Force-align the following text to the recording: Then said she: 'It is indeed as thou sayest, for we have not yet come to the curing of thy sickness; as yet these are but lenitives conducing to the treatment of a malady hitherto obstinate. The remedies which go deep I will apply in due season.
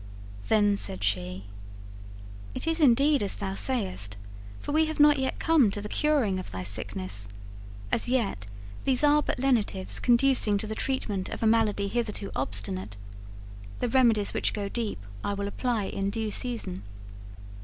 Then 0.47 0.77
said 0.77 1.03
she: 1.03 1.45
'It 2.55 2.65
is 2.65 2.81
indeed 2.81 3.21
as 3.21 3.35
thou 3.35 3.53
sayest, 3.53 4.17
for 4.59 4.71
we 4.71 4.87
have 4.87 4.99
not 4.99 5.19
yet 5.19 5.37
come 5.37 5.69
to 5.69 5.79
the 5.79 5.87
curing 5.87 6.39
of 6.39 6.49
thy 6.49 6.63
sickness; 6.63 7.29
as 7.91 8.09
yet 8.09 8.47
these 8.83 9.03
are 9.03 9.21
but 9.21 9.37
lenitives 9.39 9.99
conducing 9.99 10.57
to 10.57 10.65
the 10.65 10.73
treatment 10.73 11.29
of 11.29 11.43
a 11.43 11.45
malady 11.45 11.87
hitherto 11.87 12.31
obstinate. 12.35 12.97
The 13.77 13.89
remedies 13.89 14.33
which 14.33 14.53
go 14.53 14.67
deep 14.67 14.97
I 15.23 15.35
will 15.35 15.47
apply 15.47 15.83
in 15.83 16.09
due 16.09 16.31
season. 16.31 16.81